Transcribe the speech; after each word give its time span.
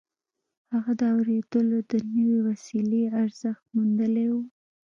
هغه 0.71 0.91
د 0.99 1.01
اورېدلو 1.15 1.77
د 1.91 1.93
نوې 2.15 2.37
وسيلې 2.49 3.03
ارزښت 3.21 3.63
موندلی 3.75 4.27
و. 4.35 4.35